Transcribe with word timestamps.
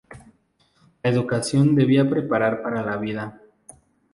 La 1.03 1.11
educación 1.11 1.75
debía 1.75 2.09
preparar 2.09 2.63
para 2.63 2.81
la 2.81 2.97
vida. 2.97 3.39